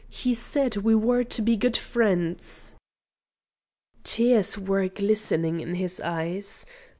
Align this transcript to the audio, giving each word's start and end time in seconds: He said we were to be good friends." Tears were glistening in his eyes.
He 0.09 0.33
said 0.33 0.77
we 0.77 0.95
were 0.95 1.23
to 1.25 1.43
be 1.43 1.55
good 1.55 1.77
friends." 1.77 2.75
Tears 4.03 4.57
were 4.57 4.87
glistening 4.87 5.59
in 5.59 5.75
his 5.75 5.99
eyes. 6.03 6.65